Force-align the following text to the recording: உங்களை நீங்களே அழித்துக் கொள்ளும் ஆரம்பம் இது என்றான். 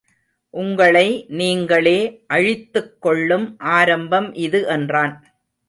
உங்களை 0.53 1.25
நீங்களே 1.27 2.23
அழித்துக் 2.27 3.01
கொள்ளும் 3.01 3.47
ஆரம்பம் 3.59 4.33
இது 4.33 4.67
என்றான். 4.67 5.15